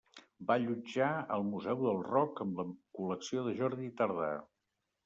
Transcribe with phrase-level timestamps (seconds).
[0.45, 2.67] Va allotjar el Museu del Rock amb la
[2.99, 4.37] col·lecció de Jordi Tardà.